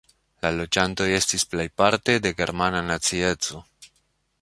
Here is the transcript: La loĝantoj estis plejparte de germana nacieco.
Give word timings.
La 0.45 0.49
loĝantoj 0.55 1.07
estis 1.17 1.45
plejparte 1.53 2.17
de 2.25 2.35
germana 2.43 2.85
nacieco. 2.91 3.65